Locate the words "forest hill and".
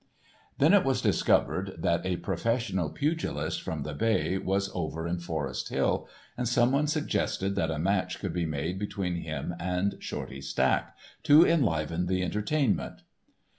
5.19-6.47